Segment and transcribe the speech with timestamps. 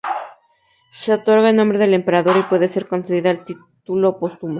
[0.89, 4.49] Se otorga en nombre del emperador y puede ser concedida a título póstumo.